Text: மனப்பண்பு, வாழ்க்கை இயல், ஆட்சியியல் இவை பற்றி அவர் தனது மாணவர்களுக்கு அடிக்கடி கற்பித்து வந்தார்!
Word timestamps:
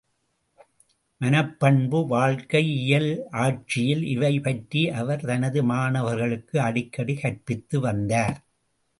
மனப்பண்பு, 1.21 1.97
வாழ்க்கை 2.07 2.61
இயல், 2.77 3.11
ஆட்சியியல் 3.41 4.01
இவை 4.05 4.39
பற்றி 4.39 4.81
அவர் 4.93 5.25
தனது 5.25 5.61
மாணவர்களுக்கு 5.63 6.61
அடிக்கடி 6.61 7.15
கற்பித்து 7.15 7.79
வந்தார்! 7.79 8.39